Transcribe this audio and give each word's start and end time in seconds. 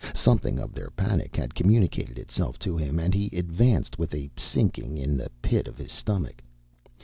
Something 0.15 0.57
of 0.57 0.73
their 0.73 0.89
panic 0.89 1.35
had 1.35 1.53
communicated 1.53 2.17
itself 2.17 2.57
to 2.65 2.75
him, 2.75 2.97
and 2.97 3.13
he 3.13 3.27
advanced 3.37 3.99
with 3.99 4.15
a 4.15 4.31
sinking 4.35 4.99
at 4.99 5.15
the 5.15 5.29
pit 5.43 5.67
of 5.67 5.77
his 5.77 5.91
stomach. 5.91 6.41